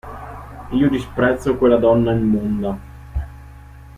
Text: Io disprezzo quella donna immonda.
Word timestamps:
Io 0.71 0.89
disprezzo 0.89 1.57
quella 1.57 1.77
donna 1.77 2.11
immonda. 2.11 2.75